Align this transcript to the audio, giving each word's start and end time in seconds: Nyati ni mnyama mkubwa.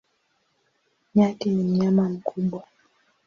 Nyati 1.15 1.47
ni 1.49 1.63
mnyama 1.69 2.03
mkubwa. 2.13 2.61